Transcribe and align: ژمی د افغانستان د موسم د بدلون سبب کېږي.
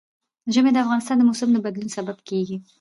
ژمی 0.53 0.71
د 0.73 0.77
افغانستان 0.83 1.15
د 1.17 1.21
موسم 1.29 1.49
د 1.53 1.57
بدلون 1.65 1.89
سبب 1.97 2.17
کېږي. 2.29 2.57